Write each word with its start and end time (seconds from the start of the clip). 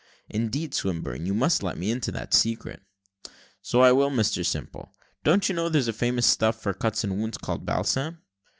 "Indeed, 0.31 0.73
Swinburne, 0.73 1.27
you 1.27 1.35
must 1.35 1.61
let 1.61 1.77
me 1.77 1.91
into 1.91 2.11
that 2.11 2.33
secret." 2.33 2.81
"So 3.61 3.81
I 3.81 3.91
will, 3.91 4.09
Mr 4.09 4.43
Simple. 4.43 4.91
Don't 5.23 5.47
you 5.47 5.53
know 5.53 5.69
there's 5.69 5.87
a 5.87 5.93
famous 5.93 6.25
stuff 6.25 6.59
for 6.59 6.73
cuts 6.73 7.03
and 7.03 7.17
wounds, 7.19 7.37
called 7.37 7.67
balsam?" 7.67 8.17